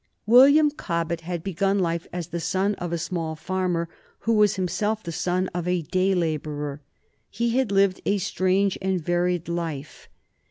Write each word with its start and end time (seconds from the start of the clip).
William 0.25 0.71
Cobbett 0.71 1.21
had 1.21 1.43
begun 1.43 1.77
life 1.77 2.07
as 2.11 2.29
the 2.29 2.39
son 2.39 2.73
of 2.79 2.91
a 2.91 2.97
small 2.97 3.35
farmer, 3.35 3.87
who 4.21 4.33
was 4.33 4.55
himself 4.55 5.03
the 5.03 5.11
son 5.11 5.47
of 5.49 5.67
a 5.67 5.83
day 5.83 6.15
laborer. 6.15 6.81
He 7.29 7.51
had 7.51 7.71
lived 7.71 8.01
a 8.03 8.17
strange 8.17 8.79
and 8.81 8.99
varied 8.99 9.47
life. 9.47 10.09